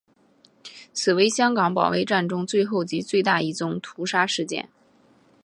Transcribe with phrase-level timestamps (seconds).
[0.93, 4.67] 此为香港保卫战中最后及最大一宗屠杀事件。